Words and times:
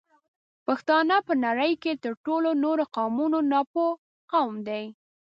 پښتانه 0.65 1.17
په 1.27 1.33
نړۍ 1.45 1.73
کې 1.83 1.91
تر 2.03 2.13
ټولو 2.25 2.49
نورو 2.63 2.83
قومونو 2.95 3.39
ناپوه 3.51 3.89
قوم 4.31 4.55
دی 4.67 4.83